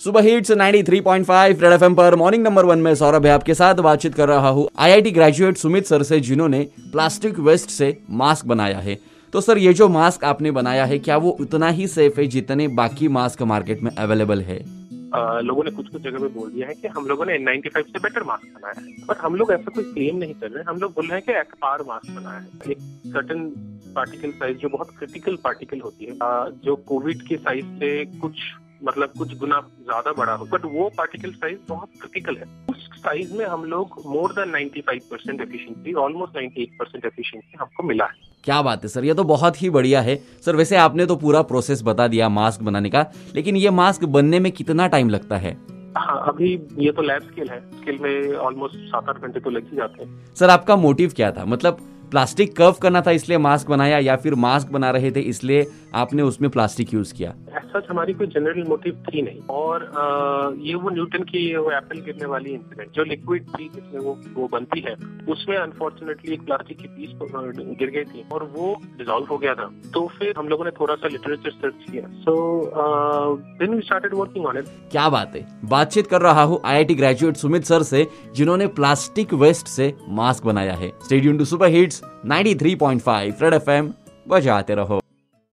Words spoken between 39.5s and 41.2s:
ही बढ़िया है। सर वैसे आपने तो